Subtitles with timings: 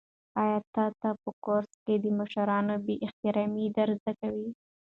[0.41, 4.49] آیا تا ته په کورس کې د مشرانو بې احترامي در زده کوي؟